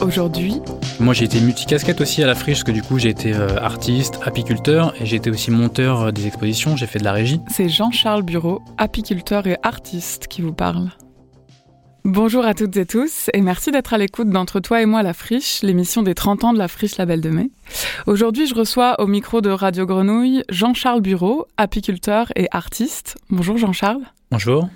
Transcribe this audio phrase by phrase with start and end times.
[0.00, 0.60] Aujourd'hui,
[1.00, 3.56] Moi j'ai été multicasquette aussi à la friche parce que du coup j'ai été euh,
[3.60, 7.40] artiste, apiculteur et j'ai été aussi monteur euh, des expositions, j'ai fait de la régie.
[7.50, 10.90] c'est Jean-Charles Bureau, apiculteur et artiste, qui vous parle.
[12.04, 15.12] Bonjour à toutes et tous et merci d'être à l'écoute d'Entre toi et moi la
[15.14, 17.50] friche, l'émission des 30 ans de la friche Label de Mai.
[18.06, 23.18] Aujourd'hui, je reçois au micro de Radio Grenouille Jean-Charles Bureau, apiculteur et artiste.
[23.30, 24.04] Bonjour Jean-Charles.
[24.30, 24.68] Bonjour.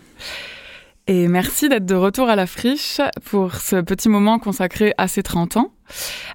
[1.09, 5.23] Et merci d'être de retour à la friche pour ce petit moment consacré à ces
[5.25, 5.73] 30 ans.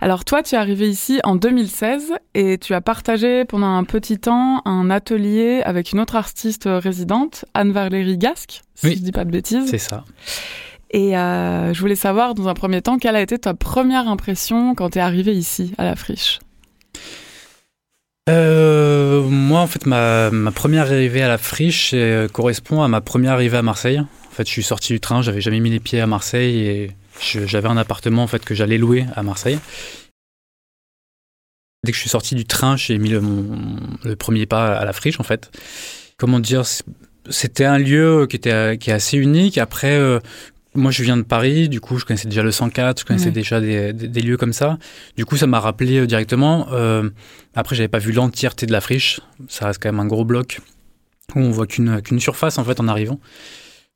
[0.02, 4.20] Alors toi, tu es arrivé ici en 2016 et tu as partagé pendant un petit
[4.20, 8.96] temps un atelier avec une autre artiste résidente, Anne-Valérie Gasque, si Oui.
[8.98, 9.70] je dis pas de bêtises.
[9.70, 10.04] C'est ça.
[10.92, 14.76] Et euh, je voulais savoir dans un premier temps quelle a été ta première impression
[14.76, 16.40] quand tu es arrivé ici à la friche?
[18.30, 23.00] Euh, moi en fait ma, ma première arrivée à la friche euh, correspond à ma
[23.00, 24.02] première arrivée à Marseille.
[24.38, 27.68] Fait je suis sorti du train, j'avais jamais mis les pieds à Marseille et j'avais
[27.68, 29.58] un appartement en fait que j'allais louer à Marseille.
[31.84, 34.86] Dès que je suis sorti du train, j'ai mis le, mon- le premier pas à
[34.86, 35.50] la friche en fait.
[36.18, 36.64] Comment dire,
[37.30, 39.58] c'était un lieu qui était qui est assez unique.
[39.58, 40.20] Après, euh,
[40.76, 43.32] moi je viens de Paris, du coup je connaissais déjà le 104, je connaissais Ouais.
[43.32, 44.78] déjà des, des- des lieux comme ça.
[45.16, 46.68] Du coup ça m'a rappelé euh, directement.
[46.74, 47.10] euh,
[47.56, 50.60] après j'avais pas vu l'entièreté de la friche, ça reste quand même un gros bloc
[51.36, 53.20] où on voit qu'une qu'une surface en fait en arrivant.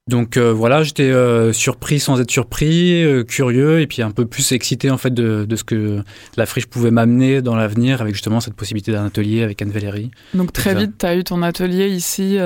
[0.10, 4.26] Donc euh, voilà, j'étais euh, surpris sans être surpris, euh, curieux et puis un peu
[4.26, 6.02] plus excité en fait de, de ce que
[6.38, 10.10] la friche pouvait m'amener dans l'avenir avec justement cette possibilité d'un atelier avec Anne Valérie.
[10.34, 12.38] Donc très vite, tu as eu ton atelier ici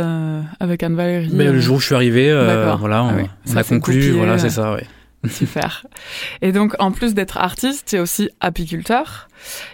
[0.59, 1.29] avec Anne-Valérie.
[1.31, 2.31] Mais le jour où je suis arrivé,
[2.77, 3.23] voilà, on, Ah oui.
[3.49, 4.85] on a conclu, voilà, c'est ça, ouais.
[5.29, 5.85] Super.
[6.43, 9.27] Et donc, en plus d'être artiste, tu es aussi apiculteur.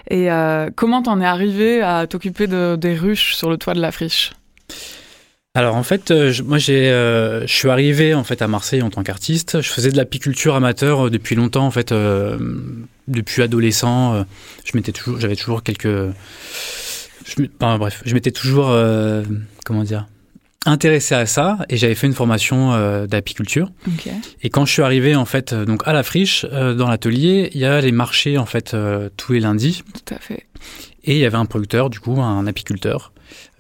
[0.10, 0.30] Et
[0.76, 4.32] comment t'en es arrivé à t'occuper de, des ruches sur le toit de la friche?
[5.54, 8.82] Alors en fait, euh, je- moi j'ai, euh, je suis arrivé en fait à Marseille
[8.82, 9.62] en tant qu'artiste.
[9.62, 12.38] Je faisais de l'apiculture amateur euh, depuis longtemps en fait, euh,
[13.10, 14.14] depuis adolescent.
[14.14, 14.24] euh,
[14.64, 19.24] je m'étais toujours, j'avais toujours quelques, je, enfin, bref, je m'étais toujours, euh,
[19.66, 20.08] comment dire,
[20.66, 23.72] intéressé à ça et j'avais fait une formation d'apiculture.
[23.88, 24.10] Ok.
[24.44, 27.60] Et quand je suis arrivé en fait donc à la friche euh, dans l'atelier, il
[27.60, 30.46] y a les marchés en fait euh, tous les lundis Tout à fait.
[31.04, 33.12] et il y avait un producteur, du coup, un apiculteur,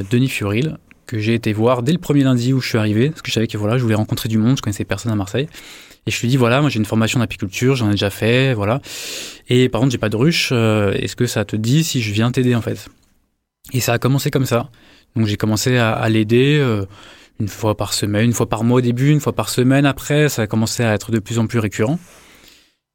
[0.09, 0.77] Denis Furil,
[1.11, 3.33] que j'ai été voir dès le premier lundi où je suis arrivé, parce que je
[3.33, 5.49] savais que voilà, je voulais rencontrer du monde, je connaissais personne à Marseille.
[6.07, 8.81] Et je lui dis voilà, moi j'ai une formation d'apiculture, j'en ai déjà fait, voilà.
[9.49, 12.13] Et par contre, j'ai pas de ruche, euh, est-ce que ça te dit si je
[12.13, 12.87] viens t'aider en fait?
[13.73, 14.69] Et ça a commencé comme ça.
[15.17, 16.85] Donc j'ai commencé à, l'aider euh,
[17.41, 20.29] une fois par semaine, une fois par mois au début, une fois par semaine après,
[20.29, 21.99] ça a commencé à être de plus en plus récurrent.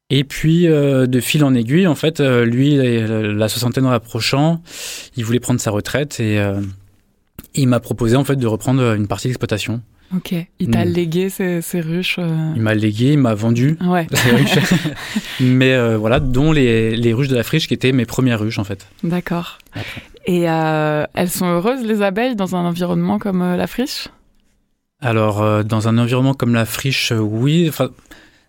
[0.09, 4.63] Et puis, euh, de fil en aiguille, en fait, lui, la la soixantaine approchant,
[5.17, 6.41] il voulait prendre sa retraite et
[7.55, 9.81] il m'a proposé en fait de reprendre une partie d'exploitation.
[10.15, 10.33] Ok.
[10.59, 10.89] Il t'a Mm.
[10.89, 12.15] légué ces, ces ruches.
[12.17, 14.59] euh, Il m'a légué, il m'a vendu Ouais, ces ruches.
[15.41, 18.59] mais euh, voilà, dont les, les ruches de la friche qui étaient mes premières ruches
[18.59, 18.87] en fait.
[19.03, 19.57] d'accord.
[20.25, 24.07] Et euh, elles sont heureuses, les abeilles, dans un environnement comme euh, la friche?
[25.01, 27.65] Alors, euh, dans un environnement comme la friche, euh, oui.
[27.69, 27.89] Enfin,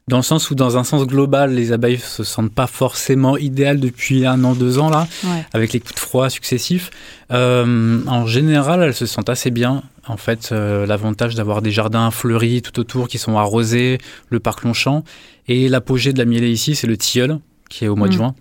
[0.08, 3.78] dans le sens où, dans un sens global, les abeilles se sentent pas forcément idéales
[3.78, 5.06] depuis un an, deux ans là.
[5.24, 5.44] Ouais.
[5.52, 6.90] avec les coups de froid successifs.
[7.30, 9.82] Euh, en général, elles se sentent assez bien.
[10.06, 13.98] En fait, euh, l'avantage d'avoir des jardins fleuris tout autour qui sont arrosés,
[14.30, 15.04] le parc Longchamp.
[15.46, 18.16] Et l'apogée de la mielée ici, c'est le tilleul, qui est au mois de Mm.
[18.16, 18.34] juin,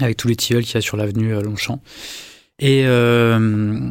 [0.00, 1.80] avec tous les tilleuls qu'il y a sur l'avenue euh, Longchamp.
[2.58, 3.90] Et euh,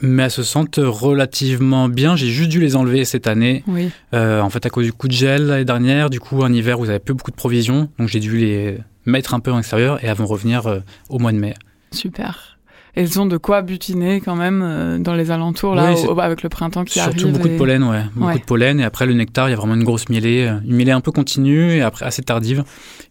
[0.00, 2.16] mais elles se sentent relativement bien.
[2.16, 3.64] J'ai juste dû les enlever cette année.
[3.66, 3.90] Oui.
[4.14, 6.78] Euh, en fait, à cause du coup de gel l'année dernière, du coup, un hiver
[6.78, 7.88] où vous avez peu beaucoup de provisions.
[7.98, 11.18] Donc, j'ai dû les mettre un peu en extérieur et elles vont revenir euh, au
[11.18, 11.54] mois de mai.
[11.92, 12.58] Super.
[12.94, 16.18] Elles ont de quoi butiner quand même euh, dans les alentours, là, Oui, c'est- au-
[16.18, 17.32] avec le printemps qui Surtout arrive.
[17.34, 18.04] beaucoup de pollen, ouais.
[18.14, 18.38] Beaucoup Ouais.
[18.38, 18.80] de pollen.
[18.80, 20.46] Et après, le nectar, il y a vraiment une grosse mielée.
[20.48, 22.64] euh, Une mielée un peu continue et après assez tardive.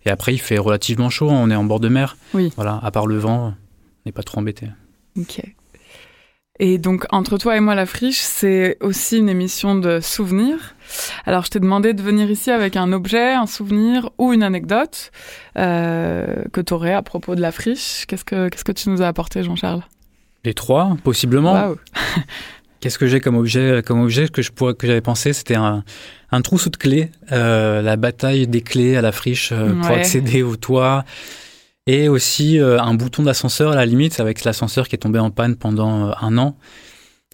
[0.05, 1.29] Et après, il fait relativement chaud.
[1.29, 2.17] On est en bord de mer.
[2.33, 2.51] Oui.
[2.55, 2.79] Voilà.
[2.81, 3.53] À part le vent, on
[4.07, 4.69] n'est pas trop embêté.
[5.19, 5.41] Ok.
[6.59, 10.75] Et donc, entre toi et moi, la friche, c'est aussi une émission de souvenirs.
[11.25, 15.11] Alors, je t'ai demandé de venir ici avec un objet, un souvenir ou une anecdote
[15.57, 18.05] euh, que tu aurais à propos de la friche.
[18.07, 19.83] Qu'est-ce que, qu'est-ce que tu nous as apporté, Jean-Charles?
[20.45, 21.53] Les trois, possiblement.
[21.53, 21.77] Waouh.
[22.79, 25.83] Qu'est-ce que j'ai comme objet Comme objet que je pourrais, que j'avais pensé, c'était un,
[26.31, 30.43] un trousseau de clés, euh, la bataille des clés à la friche euh, pour accéder
[30.43, 31.03] au toit,
[31.87, 35.29] et aussi euh, un bouton d'ascenseur à la limite avec l'ascenseur qui est tombé en
[35.31, 36.57] panne pendant euh, un an,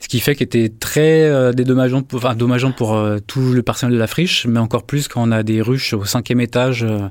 [0.02, 3.62] ce qui fait qu'il était très euh, dédommageant, pour, enfin, dommageant pour euh, tout le
[3.64, 6.84] personnel de la friche, mais encore plus quand on a des ruches au cinquième étage.
[6.84, 7.08] euh,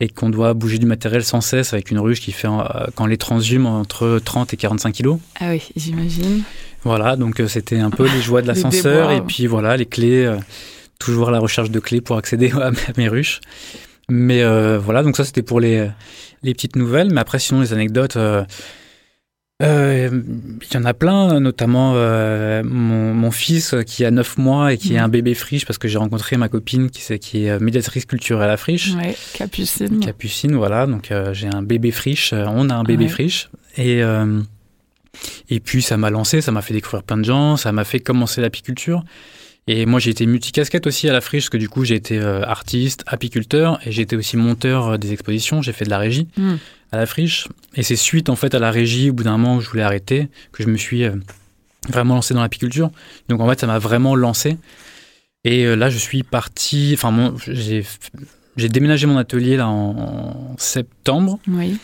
[0.00, 3.06] et qu'on doit bouger du matériel sans cesse avec une ruche qui fait, euh, quand
[3.06, 5.20] les transhume, entre 30 et 45 kilos.
[5.38, 6.42] Ah oui, j'imagine.
[6.82, 10.24] Voilà, donc euh, c'était un peu les joies de l'ascenseur et puis voilà, les clés,
[10.24, 10.36] euh,
[10.98, 13.40] toujours à la recherche de clés pour accéder à mes ruches.
[14.08, 15.88] Mais euh, voilà, donc ça c'était pour les,
[16.42, 17.10] les petites nouvelles.
[17.12, 18.44] Mais après, sinon, les anecdotes, euh,
[19.62, 20.10] euh,
[20.60, 24.94] il y en a plein, notamment mon, mon fils qui a 9 mois et qui
[24.94, 25.04] est Mhm.
[25.04, 28.50] un bébé friche parce que j'ai rencontré ma copine qui, c'est- qui est médiatrice culturelle
[28.50, 28.94] à friche.
[28.94, 30.00] Ouais, Capucine.
[30.00, 30.86] Capucine, voilà.
[30.86, 33.10] Donc j'ai un bébé friche, on a un bébé Ouais.
[33.10, 33.48] friche.
[33.78, 34.02] Et,
[35.48, 38.00] et puis ça m'a lancé, ça m'a fait découvrir plein de gens, ça m'a fait
[38.00, 39.04] commencer l'apiculture.
[39.66, 42.18] Et moi j'ai été multicasquette aussi à la friche, parce que du coup j'ai été
[42.18, 45.98] euh, artiste, apiculteur, et j'ai été aussi monteur euh, des expositions, j'ai fait de la
[45.98, 46.56] régie Hmm.
[46.92, 47.48] à la friche.
[47.74, 49.82] Et c'est suite en fait à la régie, au bout d'un moment où je voulais
[49.82, 51.12] arrêter, que je me suis euh,
[51.88, 52.90] vraiment lancé dans l'apiculture.
[53.28, 54.58] Donc en fait ça m'a vraiment lancé.
[55.44, 61.76] Et là je suis parti, enfin j'ai déménagé mon atelier là en, en septembre Oui.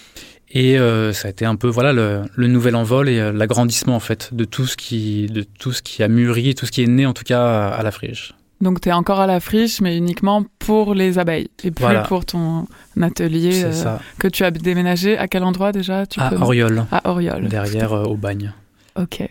[0.52, 3.94] Et euh, ça a été un peu voilà le, le nouvel envol et euh, l'agrandissement
[3.96, 6.82] en fait de tout ce qui de tout ce qui a mûri, tout ce qui
[6.82, 8.32] est né en tout cas à, à la friche.
[8.60, 12.02] Donc, tu es encore à la friche, mais uniquement pour les abeilles et plus Voilà.
[12.02, 12.66] pour ton
[13.00, 15.16] atelier euh, que tu as déménagé.
[15.16, 17.48] À quel endroit déjà tu À peux- Oriol, À Oriol.
[17.48, 18.52] derrière au bagne.
[18.96, 19.22] Ok.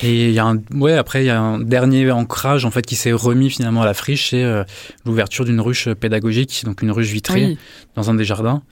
[0.00, 2.86] Et il y a un ouais après il y a un dernier ancrage en fait
[2.86, 4.62] qui s'est remis finalement à la friche, c'est euh,
[5.04, 7.58] l'ouverture d'une ruche pédagogique, donc une ruche vitrée Oui.
[7.96, 8.62] dans un des jardins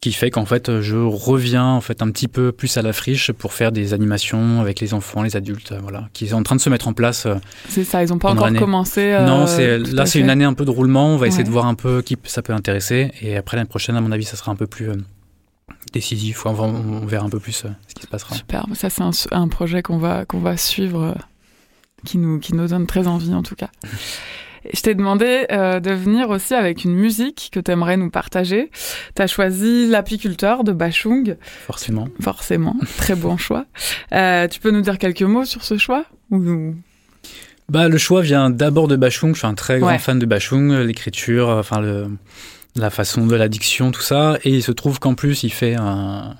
[0.00, 3.32] qui fait qu'en fait je reviens en fait un petit peu plus à la friche
[3.32, 6.56] pour faire des animations avec les enfants, les adultes, euh, voilà, qui sont en train
[6.56, 7.26] de se mettre en place.
[7.26, 7.34] euh,
[7.68, 9.00] C'est ça, ils n'ont pas encore commencé.
[9.12, 11.08] euh, non, c'est là c'est une année un peu de roulement.
[11.08, 13.96] On va essayer de voir un peu qui ça peut intéresser et après l'année prochaine,
[13.96, 14.94] à mon avis, ça sera un peu plus euh,
[15.92, 16.46] décisif.
[16.46, 18.36] On, va- on verra un peu plus euh, ce qui se passera.
[18.36, 21.16] Super, ça c'est un, un projet qu'on va, qu'on va suivre,
[22.04, 23.70] qui, nous, qui nous donne très envie en tout cas.
[24.72, 28.70] Je t'ai demandé euh, de venir aussi avec une musique que tu aimerais nous partager.
[29.16, 31.36] Tu as choisi L'apiculteur de Bachung,
[31.66, 32.08] Forcément.
[32.20, 33.66] forcément, très bon choix.
[34.12, 36.74] Euh, tu peux nous dire quelques mots sur ce choix ou...
[37.70, 39.34] Bah, le choix vient d'abord de Bachung.
[39.34, 39.98] Je suis un très grand Ouais.
[39.98, 42.06] fan de Bachung, l'écriture, enfin le,
[42.76, 44.38] la façon de la diction, tout ça.
[44.44, 46.34] Et il se trouve qu'en plus, il fait un,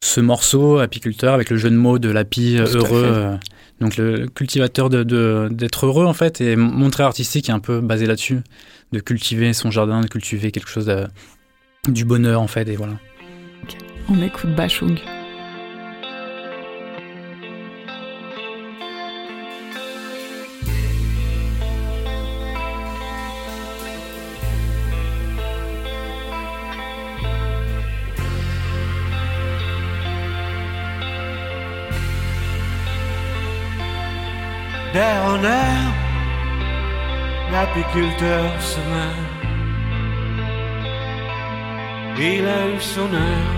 [0.00, 3.36] ce morceau apiculteur avec le jeu de mots de l'api euh, heureux.
[3.80, 6.40] Euh, donc le cultivateur de de- d'être heureux en fait.
[6.40, 8.40] Et mon trait artistique est un peu basé là-dessus,
[8.92, 11.06] de cultiver son jardin, de cultiver quelque chose de-
[11.88, 12.68] du bonheur en fait.
[12.68, 12.94] Et voilà.
[14.08, 14.98] On écoute Bachung.
[34.94, 35.92] D'air en air,
[37.50, 39.32] l'apiculteur se meurt.
[42.16, 43.56] Il a eu son heure,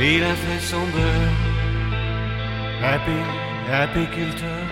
[0.00, 1.40] il a fait son beurre.
[2.94, 3.18] Api,
[3.72, 4.66] apiculteur.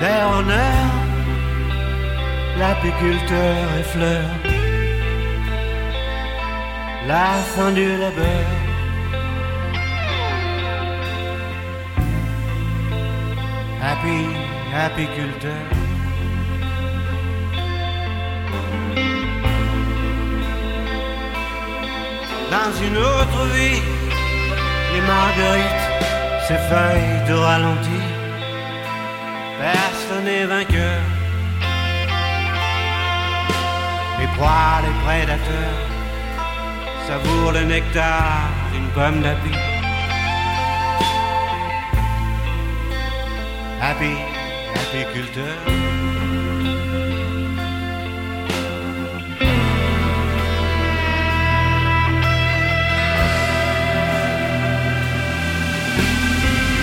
[0.00, 0.88] D'air en air,
[2.58, 4.45] l'apiculteur effleure
[7.06, 8.46] la fin du labeur.
[13.80, 14.20] Happy,
[14.84, 15.66] apiculteur.
[22.50, 23.82] Dans une autre vie,
[24.92, 25.86] les marguerites,
[26.48, 28.00] ces feuilles de ralenti,
[29.60, 31.00] personne n'est vainqueur.
[34.18, 35.95] Les proies, les prédateurs
[37.08, 39.52] savoure le nectar d'une pomme d'api.
[43.80, 44.14] Happy,
[44.82, 45.56] apiculteur.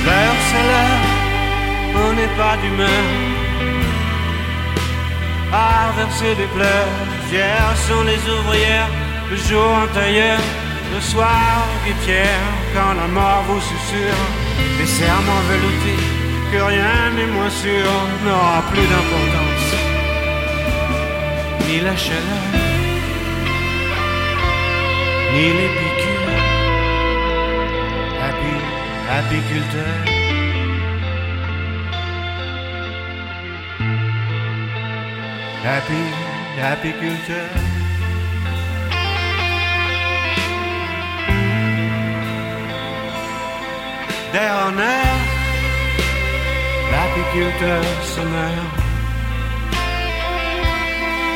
[0.05, 1.03] L'heure, c'est l'heure,
[2.05, 3.33] on n'est pas d'humeur
[5.53, 6.93] à verser des pleurs.
[7.31, 8.89] Hier sont les ouvrières,
[9.29, 10.39] le jour en tailleur,
[10.93, 14.23] le soir guétière, quand la mort vous susurre,
[14.79, 16.03] des serments veloutés,
[16.51, 17.89] que rien n'est moins sûr,
[18.23, 19.69] n'aura plus d'importance,
[21.67, 22.47] ni la chaleur,
[25.33, 26.13] ni les piqûres.
[28.25, 28.53] Happy,
[29.19, 29.93] apiculteur.
[35.65, 36.01] Happy,
[36.61, 37.72] apiculteur.
[44.39, 45.15] En air,
[46.91, 47.83] l'apiculteur
[48.17, 48.75] meurt.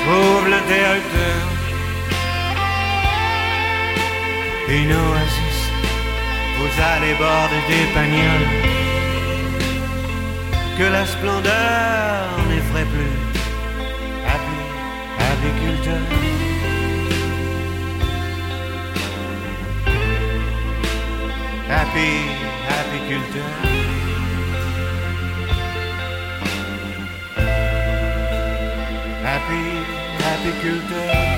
[0.04, 1.42] Trouve l'interrupteur.
[4.70, 5.60] Une oasis,
[6.58, 8.48] vous allez border des pagnoles.
[10.77, 13.16] Que la splendeur n'effraie plus.
[14.25, 14.58] Happy,
[15.30, 16.04] apiculteur.
[21.70, 22.47] Happy,
[22.88, 23.44] apiculteur.
[29.24, 29.63] Happy,
[30.32, 31.37] apiculteur.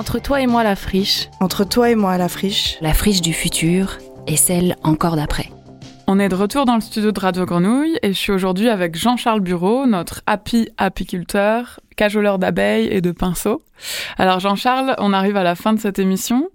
[0.00, 3.34] Entre toi et moi la friche, Entre toi et moi, la friche, la friche du
[3.34, 5.50] futur et celle encore d'après.
[6.06, 8.96] On est de retour dans le studio de Radio Grenouille et je suis aujourd'hui avec
[8.96, 13.60] Jean-Charles Bureau, notre happy apiculteur, cajoleur d'abeilles et de pinceaux.
[14.16, 16.48] Alors Jean-Charles, on arrive à la fin de cette émission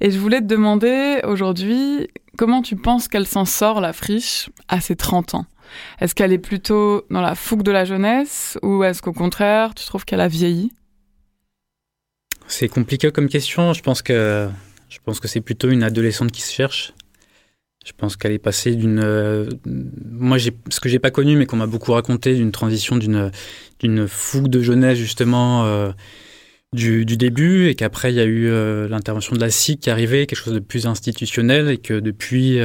[0.00, 2.06] et je voulais te demander aujourd'hui
[2.38, 5.46] comment tu penses qu'elle s'en sort la friche à ses 30 ans?
[6.00, 9.84] Est-ce qu'elle est plutôt dans la fougue de la jeunesse ou est-ce qu'au contraire tu
[9.86, 10.70] trouves qu'elle a vieilli?
[12.52, 13.72] C'est compliqué comme question.
[13.72, 14.46] Je pense que
[14.90, 16.92] je pense que c'est plutôt une adolescente qui se cherche.
[17.86, 21.46] Je pense qu'elle est passée d'une, euh, moi j'ai ce que j'ai pas connu, mais
[21.46, 23.30] qu'on m'a beaucoup raconté, d'une transition d'une
[23.80, 25.90] d'une fougue de jeunesse justement euh,
[26.74, 29.90] du, du début, et qu'après il y a eu euh, l'intervention de la SIC qui
[29.90, 32.56] arrivée, quelque chose de plus institutionnel, et que depuis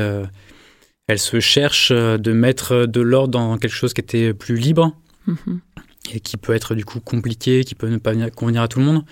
[1.08, 4.94] elle se cherche de mettre de l'ordre dans quelque chose qui était plus libre
[5.27, 5.60] Mhm.
[6.13, 8.79] et qui peut être du coup compliqué, qui peut ne pas venir- convenir à tout
[8.79, 9.03] le monde.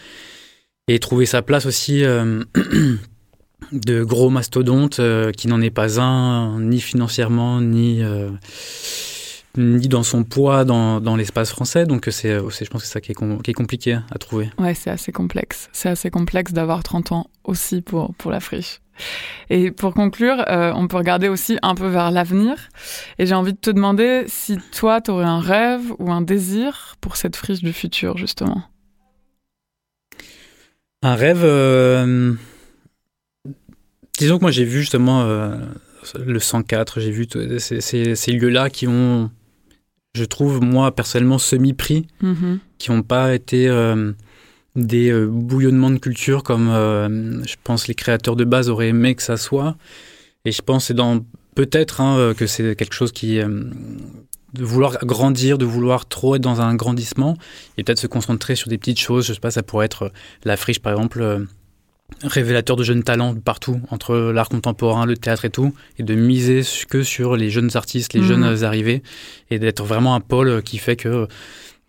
[0.87, 2.43] Et trouver sa place aussi euh,
[3.71, 8.29] de gros mastodonte euh, qui n'en est pas un, ni financièrement, ni, euh,
[9.57, 11.85] ni dans son poids dans, dans l'espace français.
[11.87, 14.51] Donc c'est, je pense que c'est ça qui est, com- qui est compliqué à trouver.
[14.59, 15.69] Ouais, c'est assez complexe.
[15.73, 18.79] C'est assez complexe d'avoir 30 ans aussi pour, pour la friche.
[19.49, 22.55] Et pour conclure, euh, on peut regarder aussi un peu vers l'avenir.
[23.17, 26.95] Et j'ai envie de te demander si toi, tu aurais un rêve ou un désir
[27.01, 28.63] pour cette friche du futur, justement.
[31.05, 31.41] Un rêve.
[31.43, 32.33] euh,
[34.17, 35.55] Disons que moi j'ai vu justement euh,
[36.25, 37.27] le 104, j'ai vu
[37.59, 39.29] ces, ces- ces lieux-là qui ont,
[40.15, 42.59] je trouve moi personnellement semi-pris, Mhm.
[42.79, 44.13] qui n'ont pas été euh,
[44.75, 46.69] des bouillonnements de culture comme
[47.45, 49.75] je pense les créateurs de base auraient aimé que ça soit.
[50.45, 53.39] Et je pense que c'est dans peut-être hein, que c'est quelque chose qui
[54.55, 57.37] de vouloir grandir, de vouloir trop être dans un grandissement
[57.77, 59.27] et peut-être se concentrer sur des petites choses.
[59.27, 60.09] Je sais pas, ça pourrait être euh,
[60.45, 61.21] la friche par exemple.
[61.21, 61.45] euh,
[62.21, 66.61] révélateur de jeunes talents partout, entre l'art contemporain, le théâtre et tout, et de miser
[66.87, 68.27] que sur les jeunes artistes, les Mhm.
[68.27, 69.01] jeunes euh, arrivés,
[69.49, 71.27] et d'être vraiment un pôle qui fait que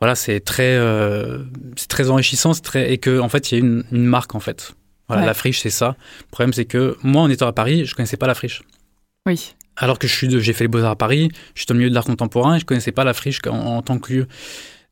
[0.01, 1.43] voilà, c'est très, euh,
[1.77, 4.35] c'est très enrichissant, c'est très, et que en fait, il y a une, une marque
[4.35, 4.73] en fait.
[5.07, 5.27] Voilà, Ouais.
[5.27, 5.97] la friche, c'est ça.
[6.21, 8.63] Le problème, c'est que moi, en étant à Paris, je connaissais pas la friche.
[9.27, 9.53] Oui.
[9.77, 11.75] Alors que je suis, de- j'ai fait les beaux arts à Paris, je suis dans
[11.75, 14.13] le milieu de l'art contemporain et je connaissais pas la friche en, en tant que
[14.13, 14.27] lieu.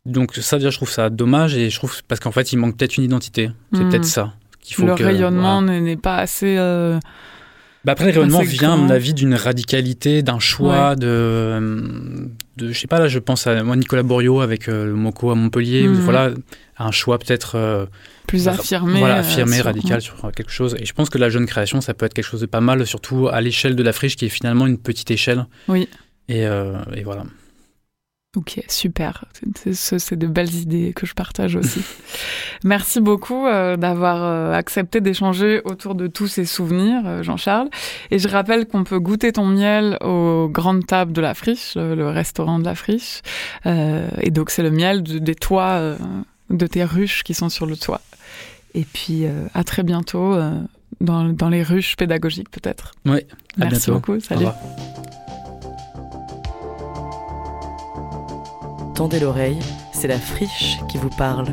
[0.07, 2.77] Donc ça, déjà, je trouve ça dommage et je trouve parce qu'en fait, il manque
[2.77, 3.51] peut-être une identité.
[3.73, 3.89] C'est Mhm.
[3.91, 5.81] peut-être ça qu'il faut Le que- rayonnement voilà.
[5.81, 6.57] n'est- pas assez.
[6.59, 6.99] euh,
[7.87, 12.79] Bah après, le rayonnement vient, à mon avis, d'une radicalité, d'un choix, de, de, je
[12.79, 15.87] sais pas, là, je pense à moi, Nicolas Borio avec euh, le Moco à Montpellier.
[15.89, 15.95] Mhm.
[16.01, 16.31] Voilà,
[16.79, 17.87] un choix peut-être euh,
[18.27, 18.99] Plus affirmé.
[18.99, 20.77] voilà, euh, affirmé, sur- radical sur quelque chose.
[20.79, 22.87] Et je pense que la jeune création, ça peut être quelque chose de pas mal,
[22.87, 25.47] surtout à l'échelle de la friche, qui est finalement une petite échelle.
[25.69, 25.89] Oui.
[26.29, 27.25] Et, euh, et voilà.
[28.37, 29.25] Ok, super.
[29.73, 31.81] C'est- de belles idées que je partage aussi.
[32.65, 37.69] Merci beaucoup euh, d'avoir euh, accepté d'échanger autour de tous ces souvenirs, euh, Jean-Charles.
[38.11, 42.09] Et je rappelle qu'on peut goûter ton miel aux grandes tables de la friche, le,
[42.09, 43.23] restaurant de la friche.
[43.67, 45.97] Et donc c'est le miel de- des toits
[46.51, 48.01] de tes ruches qui sont sur le toit.
[48.75, 49.25] Et puis
[49.55, 50.37] à très bientôt
[51.01, 52.93] dans, les ruches pédagogiques peut-être.
[53.07, 53.93] Oui, à Merci bientôt.
[53.95, 54.13] beaucoup.
[54.15, 54.47] Au Salut.
[54.47, 55.04] revoir.
[58.95, 59.59] Tendez l'oreille,
[59.91, 61.49] c'est la friche qui vous parle.